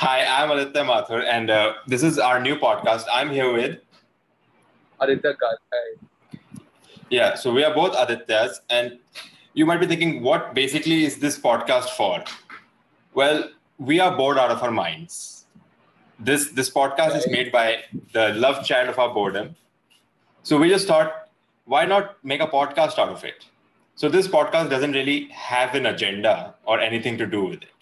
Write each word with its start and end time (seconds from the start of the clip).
Hi, 0.00 0.24
I'm 0.24 0.50
Aditya 0.50 0.82
Mathur, 0.84 1.22
and 1.30 1.50
uh, 1.50 1.74
this 1.86 2.02
is 2.02 2.18
our 2.18 2.40
new 2.40 2.56
podcast. 2.56 3.04
I'm 3.12 3.28
here 3.28 3.52
with. 3.52 3.80
Aditya 4.98 5.34
Hi. 5.42 6.38
Yeah, 7.10 7.34
so 7.34 7.52
we 7.52 7.62
are 7.64 7.74
both 7.74 7.92
Adityas, 7.94 8.60
and 8.70 8.98
you 9.52 9.66
might 9.66 9.76
be 9.76 9.84
thinking, 9.84 10.22
what 10.22 10.54
basically 10.54 11.04
is 11.04 11.18
this 11.18 11.38
podcast 11.38 11.90
for? 11.98 12.24
Well, 13.12 13.50
we 13.78 14.00
are 14.00 14.16
bored 14.16 14.38
out 14.38 14.50
of 14.50 14.62
our 14.62 14.70
minds. 14.70 15.44
This 16.18 16.50
this 16.52 16.70
podcast 16.70 17.14
is 17.14 17.28
made 17.28 17.52
by 17.52 17.82
the 18.14 18.30
love 18.30 18.64
child 18.64 18.88
of 18.88 18.98
our 18.98 19.12
boredom. 19.12 19.54
So 20.44 20.56
we 20.56 20.70
just 20.70 20.88
thought, 20.88 21.28
why 21.66 21.84
not 21.84 22.16
make 22.24 22.40
a 22.40 22.46
podcast 22.46 22.98
out 22.98 23.10
of 23.10 23.22
it? 23.22 23.44
So 23.96 24.08
this 24.08 24.26
podcast 24.28 24.70
doesn't 24.70 24.92
really 24.92 25.28
have 25.28 25.74
an 25.74 25.84
agenda 25.84 26.54
or 26.64 26.80
anything 26.80 27.18
to 27.18 27.26
do 27.26 27.44
with 27.44 27.62
it. 27.64 27.80